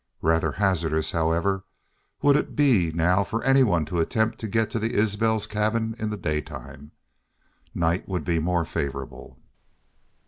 Rather 0.23 0.53
hazardous, 0.53 1.11
however, 1.11 1.63
would 2.23 2.35
it 2.35 2.55
be 2.55 2.91
now 2.91 3.23
for 3.23 3.43
anyone 3.43 3.85
to 3.85 3.99
attempt 3.99 4.39
to 4.39 4.47
get 4.47 4.71
to 4.71 4.79
the 4.79 4.95
Isbel 4.99 5.39
cabins 5.41 5.99
in 5.99 6.09
the 6.09 6.17
daytime. 6.17 6.89
Night 7.75 8.07
would 8.09 8.23
be 8.25 8.39
more 8.39 8.65
favorable. 8.65 9.37